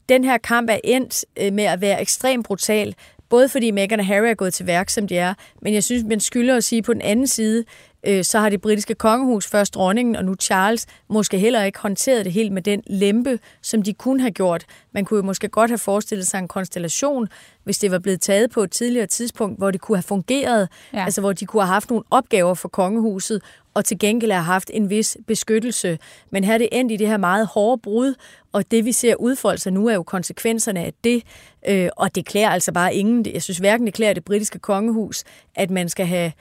[0.09, 2.95] den her kamp er endt øh, med at være ekstremt brutal,
[3.29, 6.05] Både fordi Meghan og Harry er gået til værk, som de er, men jeg synes,
[6.05, 7.65] man skylder at sige på den anden side,
[8.07, 12.25] øh, så har det britiske kongehus, først dronningen og nu Charles, måske heller ikke håndteret
[12.25, 14.65] det helt med den lempe, som de kunne have gjort.
[14.93, 17.29] Man kunne jo måske godt have forestillet sig en konstellation,
[17.65, 21.05] hvis det var blevet taget på et tidligere tidspunkt, hvor det kunne have fungeret, ja.
[21.05, 23.43] altså hvor de kunne have haft nogle opgaver for kongehuset,
[23.77, 25.99] og til gengæld har haft en vis beskyttelse.
[26.31, 28.15] Men her er det endt i det her meget hårde brud,
[28.53, 31.23] og det vi ser udfolde sig nu er jo konsekvenserne af det,
[31.69, 33.27] øh, og det klæder altså bare ingen.
[33.33, 36.33] Jeg synes hverken det klæder det britiske kongehus, at man skal have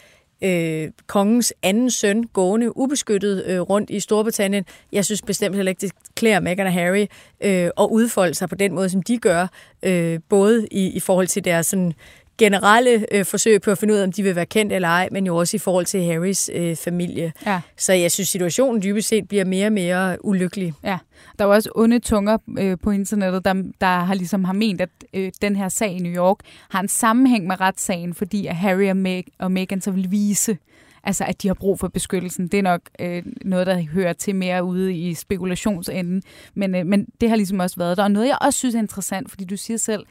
[0.44, 4.66] øh, kongens anden søn gående ubeskyttet øh, rundt i Storbritannien.
[4.92, 7.06] Jeg synes bestemt heller ikke, det klæder Meghan og Harry
[7.44, 9.48] øh, at udfolde sig på den måde, som de gør,
[9.84, 11.94] øh, både i, i forhold til deres sådan,
[12.38, 15.10] generelle øh, forsøg på at finde ud af, om de vil være kendt eller ej,
[15.12, 17.34] men jo også i forhold til Harrys øh, familie.
[17.46, 17.62] Ja.
[17.78, 20.74] Så jeg synes, situationen dybest set bliver mere og mere ulykkelig.
[20.84, 20.98] Ja,
[21.40, 24.90] der er også onde tunger øh, på internettet, der, der har ligesom har ment, at
[25.14, 26.38] øh, den her sag i New York
[26.70, 30.58] har en sammenhæng med retssagen, fordi at Harry og, Meg og Meghan så vil vise,
[31.04, 32.48] altså at de har brug for beskyttelsen.
[32.48, 37.08] Det er nok øh, noget, der hører til mere ude i spekulationsenden, men, øh, men
[37.22, 38.04] det har ligesom også været der.
[38.04, 40.04] Og noget, jeg også synes er interessant, fordi du siger selv,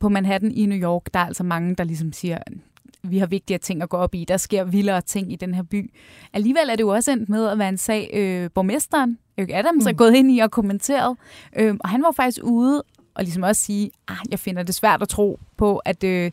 [0.00, 2.38] på Manhattan i New York, der er altså mange, der ligesom siger,
[3.02, 4.24] vi har vigtigere ting at gå op i.
[4.28, 5.94] Der sker vildere ting i den her by.
[6.32, 9.84] Alligevel er det jo også endt med at være en sag, øh, borgmesteren, Eric Adams,
[9.84, 9.88] mm.
[9.88, 11.16] er gået ind i og kommenteret.
[11.56, 12.82] Øh, og han var faktisk ude
[13.14, 16.30] og ligesom også sige, ah, jeg finder det svært at tro på, at, øh,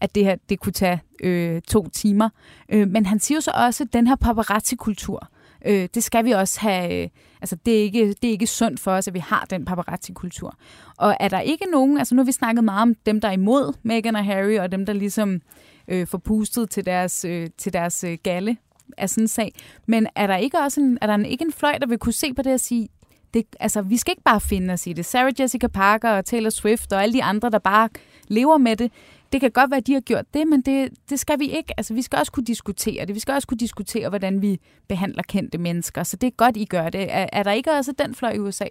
[0.00, 2.28] at det her det kunne tage øh, to timer.
[2.68, 5.28] Øh, men han siger jo så også, at den her paparazzi-kultur,
[5.66, 7.02] øh, det skal vi også have...
[7.02, 7.08] Øh,
[7.40, 10.54] altså, det er, ikke, det er ikke sundt for os, at vi har den paparazzi-kultur.
[10.98, 11.98] Og er der ikke nogen...
[11.98, 14.72] Altså, nu har vi snakket meget om dem, der er imod Meghan og Harry, og
[14.72, 15.40] dem, der ligesom
[15.88, 18.56] øh, får pustet til deres, øh, til deres øh, galle
[18.98, 19.52] af sådan en sag.
[19.86, 22.12] Men er der ikke også en, er der en, ikke en fløj, der vil kunne
[22.12, 22.88] se på det og sige,
[23.34, 25.06] det, altså, vi skal ikke bare finde os i det.
[25.06, 27.88] Sarah Jessica Parker og Taylor Swift og alle de andre, der bare
[28.28, 28.92] lever med det,
[29.32, 31.74] det kan godt være, at de har gjort det, men det, det skal vi ikke.
[31.76, 33.14] Altså, vi skal også kunne diskutere det.
[33.14, 36.02] Vi skal også kunne diskutere, hvordan vi behandler kendte mennesker.
[36.02, 37.06] Så det er godt, I gør det.
[37.10, 38.66] Er, er der ikke også den fløj i USA?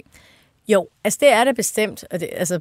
[0.70, 2.04] Jo, altså det er det bestemt.
[2.12, 2.60] Og det, altså,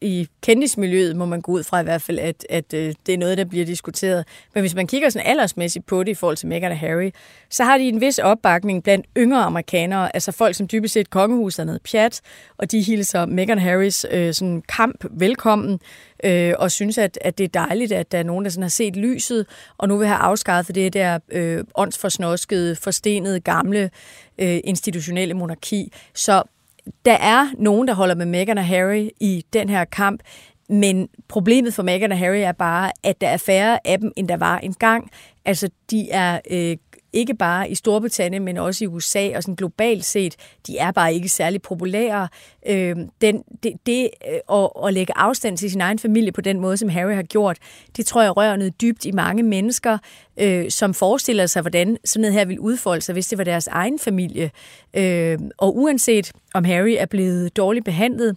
[0.00, 3.18] I kendismiljøet må man gå ud fra i hvert fald, at, at øh, det er
[3.18, 4.24] noget, der bliver diskuteret.
[4.54, 7.10] Men hvis man kigger sådan aldersmæssigt på det i forhold til Meghan og Harry,
[7.50, 11.58] så har de en vis opbakning blandt yngre amerikanere, altså folk, som dybest set kongehuset
[11.58, 12.20] er noget pjat,
[12.56, 15.80] og de hilser Meghan Harrys øh, sådan kamp velkommen,
[16.24, 18.68] øh, og synes, at, at det er dejligt, at der er nogen, der sådan har
[18.68, 19.46] set lyset,
[19.78, 23.90] og nu vil have afskaffet det der øh, åndsforsnoskede, forstenede, gamle
[24.38, 25.92] øh, institutionelle monarki.
[26.14, 26.42] Så
[27.04, 30.20] der er nogen, der holder med Meghan og Harry i den her kamp,
[30.68, 34.28] men problemet for Meghan og Harry er bare, at der er færre af dem, end
[34.28, 35.10] der var engang.
[35.44, 36.76] Altså, de er øh,
[37.14, 41.14] ikke bare i Storbritannien, men også i USA og sådan globalt set, de er bare
[41.14, 42.28] ikke særlig populære.
[42.68, 46.60] Øh, den, det det øh, at, at lægge afstand til sin egen familie på den
[46.60, 47.58] måde, som Harry har gjort,
[47.96, 49.98] det tror jeg rører noget dybt i mange mennesker,
[50.36, 53.66] øh, som forestiller sig, hvordan sådan noget her vil udfolde sig, hvis det var deres
[53.66, 54.50] egen familie.
[54.94, 58.36] Øh, og uanset om Harry er blevet dårligt behandlet,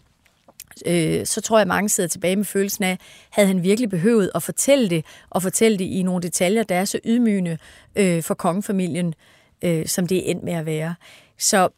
[0.86, 2.98] øh, så tror jeg, at mange sidder tilbage med følelsen af,
[3.30, 6.86] havde han virkelig behøvet at fortælle det, og fortælle det i nogle detaljer, der er
[6.86, 7.58] så ydmygende
[7.96, 9.13] øh, for kongefamilien,
[9.62, 10.96] øh, som det er endt med at være.
[11.38, 11.70] Så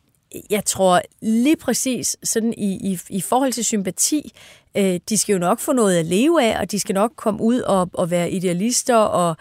[0.50, 4.32] jeg tror lige præcis sådan i, i, i forhold til sympati,
[4.78, 7.42] øh, de skal jo nok få noget at leve af, og de skal nok komme
[7.42, 9.38] ud og, og være idealister og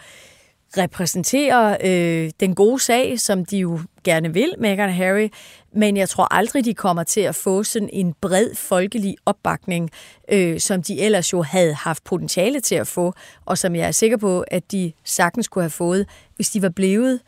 [0.77, 5.29] repræsenterer øh, den gode sag, som de jo gerne vil, Meghan og Harry,
[5.73, 9.89] men jeg tror aldrig, de kommer til at få sådan en bred folkelig opbakning,
[10.31, 13.13] øh, som de ellers jo havde haft potentiale til at få,
[13.45, 16.05] og som jeg er sikker på, at de sagtens kunne have fået,
[16.35, 17.19] hvis de var blevet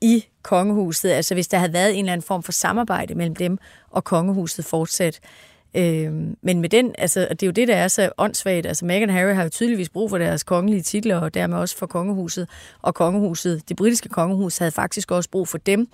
[0.00, 3.58] i kongehuset, altså hvis der havde været en eller anden form for samarbejde mellem dem
[3.90, 5.20] og kongehuset fortsat.
[5.74, 8.66] Øh, men med den, altså, det er jo det, der er så åndssvagt.
[8.66, 11.76] Altså, Meghan og Harry har jo tydeligvis brug for deres kongelige titler, og dermed også
[11.76, 12.48] for kongehuset.
[12.82, 15.88] Og kongehuset, det britiske kongehus, havde faktisk også brug for dem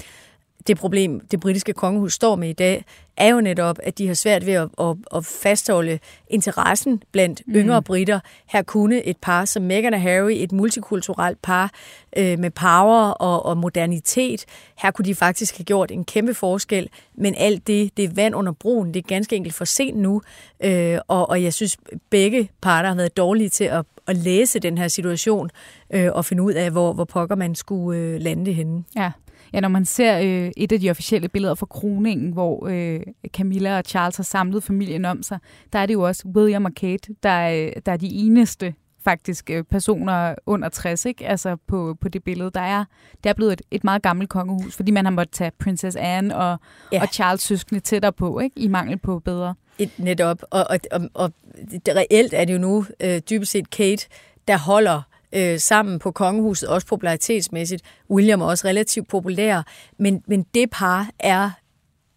[0.66, 2.84] det problem, det britiske kongehus står med i dag,
[3.16, 5.98] er jo netop, at de har svært ved at, at, at fastholde
[6.28, 7.54] interessen blandt mm.
[7.54, 8.20] yngre britter.
[8.46, 11.70] Her kunne et par som Meghan og Harry, et multikulturelt par
[12.16, 14.44] øh, med power og, og modernitet,
[14.78, 18.34] her kunne de faktisk have gjort en kæmpe forskel, men alt det, det er vand
[18.34, 20.22] under broen, det er ganske enkelt for sent nu,
[20.64, 21.76] øh, og, og jeg synes,
[22.10, 25.50] begge parter har været dårlige til at, at læse den her situation
[25.90, 28.84] øh, og finde ud af, hvor, hvor pokker man skulle øh, lande det henne.
[28.96, 29.10] Ja.
[29.52, 33.78] Ja, når man ser øh, et af de officielle billeder fra kroningen, hvor øh, Camilla
[33.78, 35.38] og Charles har samlet familien om sig,
[35.72, 38.74] der er det jo også William og Kate, der, øh, der er de eneste
[39.06, 41.26] faktisk øh, personer under 60, ikke?
[41.26, 42.50] Altså på, på det billede.
[42.54, 42.84] Der er,
[43.24, 46.36] det er blevet et, et meget gammelt kongehus, fordi man har måttet tage Princess Anne
[46.36, 46.58] og,
[46.92, 47.02] ja.
[47.02, 48.60] og Charles søskende tættere på, ikke?
[48.60, 49.54] I mangel på bedre.
[49.78, 50.42] Et, netop.
[50.50, 51.32] Og, og, og, og
[51.70, 54.06] det, reelt er det jo nu øh, dybest set Kate,
[54.48, 55.02] der holder
[55.36, 57.82] øh, sammen på kongehuset, også popularitetsmæssigt.
[58.10, 59.62] William er også relativt populær,
[59.98, 61.50] men, men det par er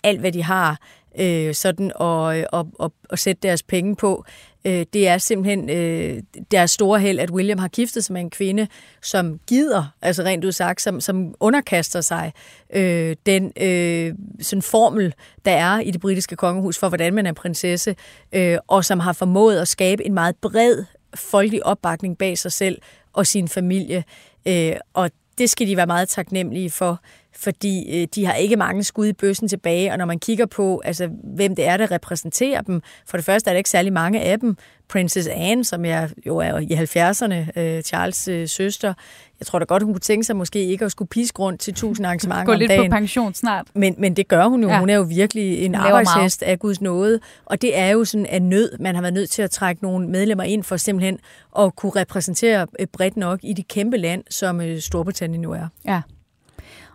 [0.04, 0.78] alt, hvad de har
[1.20, 4.26] øh, sådan at, øh, at, at, at sætte deres penge på.
[4.66, 8.30] Øh, det er simpelthen øh, deres store held, at William har giftet sig med en
[8.30, 8.68] kvinde,
[9.02, 12.34] som gider, altså rent ud sagt, som, som underkaster sig
[12.74, 15.14] øh, den øh, sådan formel,
[15.46, 17.96] der er i det britiske kongehus for, hvordan man er prinsesse,
[18.32, 20.84] øh, og som har formået at skabe en meget bred
[21.16, 22.82] folkelig opbakning bag sig selv
[23.14, 24.04] og sin familie.
[24.48, 27.00] Øh, og det skal de være meget taknemmelige for
[27.40, 30.82] fordi øh, de har ikke mange skud i bøssen tilbage, og når man kigger på,
[30.86, 34.22] altså, hvem det er, der repræsenterer dem, for det første er der ikke særlig mange
[34.22, 34.58] af dem.
[34.90, 38.94] Princess Anne, som jeg jo er i 70'erne, øh, Charles' øh, søster,
[39.40, 41.74] jeg tror da godt, hun kunne tænke sig måske ikke at skulle piske rundt til
[41.74, 42.92] tusind arrangementer Gå om lidt dagen.
[42.92, 43.68] på pension snart.
[43.76, 44.70] Men, men det gør hun jo.
[44.70, 44.80] Ja.
[44.80, 47.20] Hun er jo virkelig en arbejdshest af Guds nåde.
[47.46, 48.78] Og det er jo sådan af nød.
[48.80, 51.20] Man har været nødt til at trække nogle medlemmer ind for simpelthen
[51.60, 55.68] at kunne repræsentere øh, bredt nok i det kæmpe land, som øh, Storbritannien nu er.
[55.86, 56.02] Ja.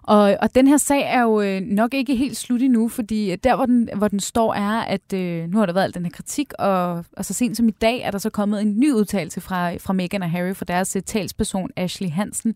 [0.06, 3.38] Og, og den her sag er jo øh, nok ikke helt slut endnu, fordi øh,
[3.44, 6.04] der, hvor den, hvor den står, er, at øh, nu har der været al den
[6.04, 8.92] her kritik, og, og så sent som i dag er der så kommet en ny
[8.92, 12.54] udtalelse fra, fra Meghan og Harry, fra deres øh, talsperson Ashley Hansen.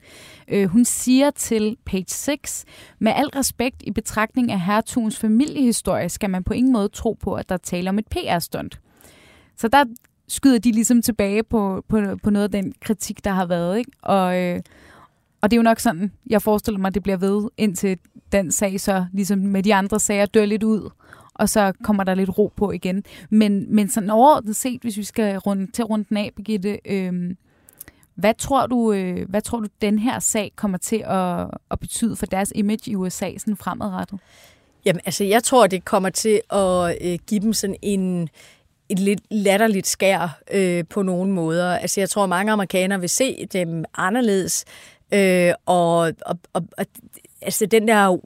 [0.48, 2.64] Øh, hun siger til Page 6,
[2.98, 7.34] med al respekt i betragtning af hertugens familiehistorie, skal man på ingen måde tro på,
[7.34, 8.80] at der taler om et PR-stunt.
[9.56, 9.84] Så der
[10.28, 13.78] skyder de ligesom tilbage på, på, på noget af den kritik, der har været.
[13.78, 13.90] Ikke?
[14.02, 14.60] Og, øh,
[15.40, 17.98] og det er jo nok sådan, jeg forestiller mig, det bliver ved, indtil
[18.32, 20.90] den sag så, ligesom med de andre sager, dør lidt ud,
[21.34, 23.04] og så kommer der lidt ro på igen.
[23.30, 27.34] Men, men sådan overordnet set, hvis vi skal runde, til rundt den af, Birgitte, øh,
[28.14, 32.16] hvad tror du, øh, hvad tror du, den her sag kommer til at, at betyde
[32.16, 34.18] for deres image i USA sådan fremadrettet?
[34.84, 38.28] Jamen, altså, jeg tror, det kommer til at øh, give dem sådan en
[38.88, 41.76] et lidt latterligt skær øh, på nogle måder.
[41.76, 44.64] Altså, jeg tror, mange amerikanere vil se dem anderledes,
[45.14, 46.86] øh, og, og, og, og
[47.42, 48.18] altså, den der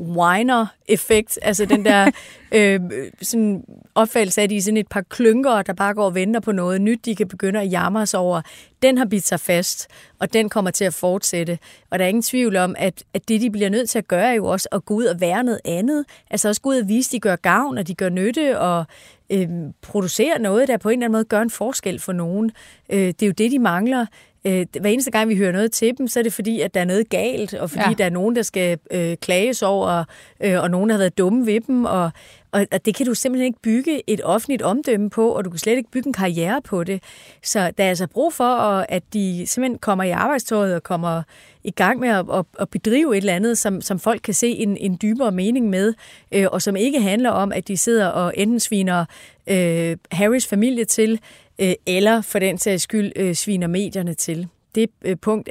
[0.00, 2.10] whiner-effekt, altså den der
[2.52, 2.80] øh,
[3.22, 6.40] sådan opfattelse af, at de er sådan et par klynker, der bare går og venter
[6.40, 8.42] på noget nyt, de kan begynde at jamre sig over,
[8.82, 11.58] den har bidt sig fast, og den kommer til at fortsætte.
[11.90, 14.28] Og der er ingen tvivl om, at, at det, de bliver nødt til at gøre,
[14.28, 16.04] er jo også at gå ud og være noget andet.
[16.30, 18.84] Altså også gå ud og vise, at de gør gavn, og de gør nytte, og
[19.30, 19.48] øh,
[19.82, 22.50] producere noget, der på en eller anden måde gør en forskel for nogen.
[22.90, 24.06] Øh, det er jo det, de mangler.
[24.44, 26.80] Øh, hver eneste gang, vi hører noget til dem, så er det fordi, at der
[26.80, 27.94] er noget galt, og fordi Ja.
[27.98, 30.04] der er nogen, der skal øh, klages over,
[30.40, 32.10] øh, og nogen, der har været dumme ved dem, og,
[32.52, 35.58] og, og det kan du simpelthen ikke bygge et offentligt omdømme på, og du kan
[35.58, 37.02] slet ikke bygge en karriere på det.
[37.42, 38.44] Så der er altså brug for,
[38.88, 41.22] at- de simpelthen kommer i arbejdstøjet og kommer
[41.64, 44.48] i gang med at, at, at bedrive et eller andet, som, som folk kan se
[44.48, 45.94] en, en dybere mening med,
[46.32, 49.04] øh, og som ikke handler om, at de sidder og enten sviner
[49.46, 51.20] øh, Harrys familie til,
[51.60, 54.48] Øh, eller for den sags skyld øh, sviner medierne til.
[54.74, 55.48] Det øh, punkt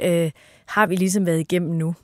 [0.66, 1.94] har vi ligesom været igennem nu.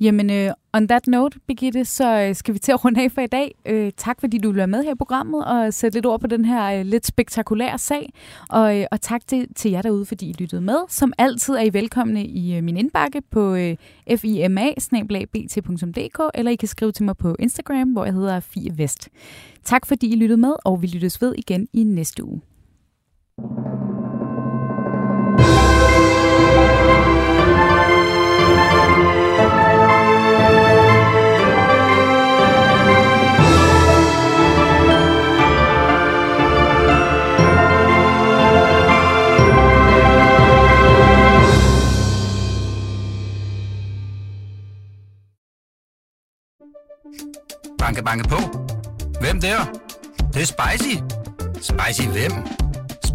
[0.00, 3.54] Jamen, on that note, Birgitte, så skal vi til at runde af for i dag.
[3.96, 6.82] Tak, fordi du vil med her i programmet og sætte lidt ord på den her
[6.82, 8.12] lidt spektakulære sag.
[8.48, 10.76] Og, og tak til, til jer derude, fordi I lyttede med.
[10.88, 13.76] Som altid er I velkomne i min indbakke på øh,
[14.16, 14.72] fima
[16.34, 19.08] eller I kan skrive til mig på Instagram, hvor jeg hedder Fie Vest.
[19.64, 22.40] Tak, fordi I lyttede med, og vi lyttes ved igen i næste uge.
[47.78, 48.36] Banke, banke på.
[49.20, 49.64] Hvem der?
[50.16, 50.96] Det, det er spicy.
[51.60, 52.32] Spicy hvem?